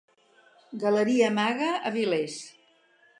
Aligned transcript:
Galeria 0.83 1.27
Amaga, 1.33 1.69
Avilés. 1.91 2.39